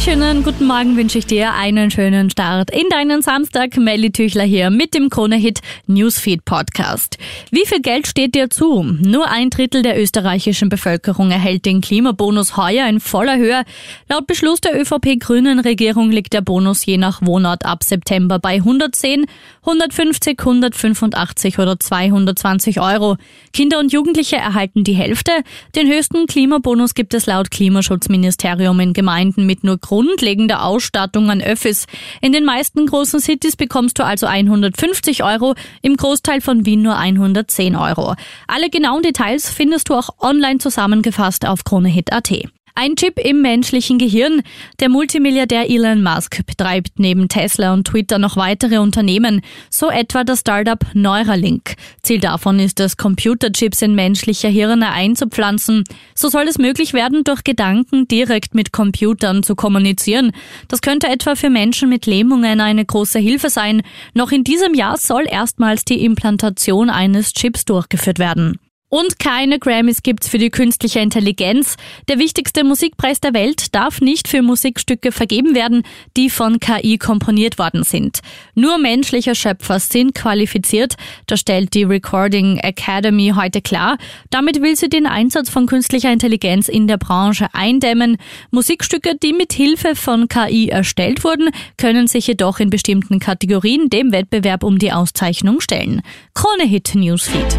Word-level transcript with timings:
Schönen 0.00 0.44
guten 0.44 0.66
Morgen 0.66 0.96
wünsche 0.96 1.18
ich 1.18 1.26
dir 1.26 1.54
einen 1.54 1.90
schönen 1.90 2.30
Start 2.30 2.70
in 2.70 2.88
deinen 2.88 3.20
Samstag. 3.20 3.76
Melly 3.76 4.12
Tüchler 4.12 4.44
hier 4.44 4.70
mit 4.70 4.94
dem 4.94 5.10
Krone-Hit 5.10 5.60
Newsfeed 5.86 6.44
Podcast. 6.44 7.18
Wie 7.50 7.66
viel 7.66 7.82
Geld 7.82 8.06
steht 8.06 8.36
dir 8.36 8.48
zu? 8.48 8.84
Nur 8.84 9.28
ein 9.28 9.50
Drittel 9.50 9.82
der 9.82 10.00
österreichischen 10.00 10.68
Bevölkerung 10.68 11.32
erhält 11.32 11.66
den 11.66 11.80
Klimabonus 11.80 12.56
heuer 12.56 12.88
in 12.88 13.00
voller 13.00 13.36
Höhe. 13.36 13.64
Laut 14.08 14.26
Beschluss 14.28 14.60
der 14.60 14.80
ÖVP-Grünen 14.80 15.58
Regierung 15.58 16.10
liegt 16.10 16.32
der 16.32 16.42
Bonus 16.42 16.86
je 16.86 16.96
nach 16.96 17.20
Wohnort 17.20 17.66
ab 17.66 17.82
September 17.82 18.38
bei 18.38 18.54
110, 18.54 19.26
150, 19.62 20.38
185 20.38 21.58
oder 21.58 21.78
220 21.78 22.80
Euro. 22.80 23.16
Kinder 23.52 23.80
und 23.80 23.92
Jugendliche 23.92 24.36
erhalten 24.36 24.84
die 24.84 24.94
Hälfte. 24.94 25.32
Den 25.74 25.88
höchsten 25.88 26.26
Klimabonus 26.26 26.94
gibt 26.94 27.14
es 27.14 27.26
laut 27.26 27.50
Klimaschutzministerium 27.50 28.78
in 28.80 28.92
Gemeinden 28.92 29.44
mit 29.44 29.64
nur 29.64 29.78
grundlegender 29.88 30.64
Ausstattung 30.64 31.30
an 31.30 31.40
Öffis. 31.40 31.86
In 32.20 32.32
den 32.32 32.44
meisten 32.44 32.84
großen 32.84 33.20
Cities 33.20 33.56
bekommst 33.56 33.98
du 33.98 34.04
also 34.04 34.26
150 34.26 35.24
Euro, 35.24 35.54
im 35.80 35.96
Großteil 35.96 36.42
von 36.42 36.66
Wien 36.66 36.82
nur 36.82 36.98
110 36.98 37.74
Euro. 37.74 38.14
Alle 38.46 38.68
genauen 38.68 39.02
Details 39.02 39.48
findest 39.48 39.88
du 39.88 39.94
auch 39.94 40.10
online 40.20 40.58
zusammengefasst 40.58 41.46
auf 41.46 41.64
kronehit.at. 41.64 42.57
Ein 42.80 42.94
Chip 42.94 43.18
im 43.18 43.42
menschlichen 43.42 43.98
Gehirn. 43.98 44.40
Der 44.78 44.88
Multimilliardär 44.88 45.68
Elon 45.68 46.00
Musk 46.00 46.46
betreibt 46.46 47.00
neben 47.00 47.28
Tesla 47.28 47.72
und 47.72 47.88
Twitter 47.88 48.20
noch 48.20 48.36
weitere 48.36 48.78
Unternehmen, 48.78 49.40
so 49.68 49.90
etwa 49.90 50.22
das 50.22 50.40
Startup 50.42 50.78
Neuralink. 50.94 51.74
Ziel 52.04 52.20
davon 52.20 52.60
ist 52.60 52.78
es, 52.78 52.96
Computerchips 52.96 53.82
in 53.82 53.96
menschliche 53.96 54.46
Hirne 54.46 54.92
einzupflanzen. 54.92 55.82
So 56.14 56.28
soll 56.28 56.44
es 56.44 56.58
möglich 56.58 56.92
werden, 56.92 57.24
durch 57.24 57.42
Gedanken 57.42 58.06
direkt 58.06 58.54
mit 58.54 58.70
Computern 58.70 59.42
zu 59.42 59.56
kommunizieren. 59.56 60.30
Das 60.68 60.80
könnte 60.80 61.08
etwa 61.08 61.34
für 61.34 61.50
Menschen 61.50 61.88
mit 61.88 62.06
Lähmungen 62.06 62.60
eine 62.60 62.84
große 62.84 63.18
Hilfe 63.18 63.50
sein. 63.50 63.82
Noch 64.14 64.30
in 64.30 64.44
diesem 64.44 64.74
Jahr 64.74 64.98
soll 64.98 65.24
erstmals 65.28 65.84
die 65.84 66.04
Implantation 66.04 66.90
eines 66.90 67.32
Chips 67.32 67.64
durchgeführt 67.64 68.20
werden. 68.20 68.60
Und 68.90 69.18
keine 69.18 69.58
Grammys 69.58 70.02
gibt's 70.02 70.28
für 70.28 70.38
die 70.38 70.48
künstliche 70.48 71.00
Intelligenz. 71.00 71.76
Der 72.08 72.18
wichtigste 72.18 72.64
Musikpreis 72.64 73.20
der 73.20 73.34
Welt 73.34 73.74
darf 73.74 74.00
nicht 74.00 74.28
für 74.28 74.40
Musikstücke 74.40 75.12
vergeben 75.12 75.54
werden, 75.54 75.82
die 76.16 76.30
von 76.30 76.58
KI 76.58 76.96
komponiert 76.96 77.58
worden 77.58 77.84
sind. 77.84 78.20
Nur 78.54 78.78
menschliche 78.78 79.34
Schöpfer 79.34 79.78
sind 79.78 80.14
qualifiziert, 80.14 80.94
das 81.26 81.40
stellt 81.40 81.74
die 81.74 81.84
Recording 81.84 82.58
Academy 82.58 83.32
heute 83.36 83.60
klar. 83.60 83.98
Damit 84.30 84.62
will 84.62 84.74
sie 84.74 84.88
den 84.88 85.06
Einsatz 85.06 85.50
von 85.50 85.66
künstlicher 85.66 86.10
Intelligenz 86.10 86.68
in 86.68 86.86
der 86.86 86.96
Branche 86.96 87.48
eindämmen. 87.52 88.16
Musikstücke, 88.50 89.16
die 89.22 89.34
mit 89.34 89.52
Hilfe 89.52 89.96
von 89.96 90.28
KI 90.28 90.68
erstellt 90.68 91.24
wurden, 91.24 91.50
können 91.76 92.06
sich 92.06 92.26
jedoch 92.26 92.58
in 92.58 92.70
bestimmten 92.70 93.18
Kategorien 93.18 93.90
dem 93.90 94.12
Wettbewerb 94.12 94.64
um 94.64 94.78
die 94.78 94.92
Auszeichnung 94.92 95.60
stellen. 95.60 96.00
Krone 96.32 96.64
Hit 96.64 96.94
Newsfeed. 96.94 97.58